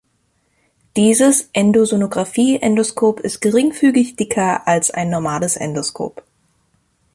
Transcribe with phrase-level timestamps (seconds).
[0.97, 6.23] Dieses Endosonografie-Endoskop ist geringfügig dicker als ein normales Endoskop.